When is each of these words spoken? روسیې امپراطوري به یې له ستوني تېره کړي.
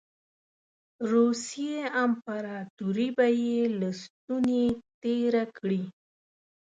روسیې 1.11 1.79
امپراطوري 2.03 3.09
به 3.17 3.27
یې 3.43 3.57
له 3.79 3.89
ستوني 4.01 4.65
تېره 5.01 5.43
کړي. 5.57 5.83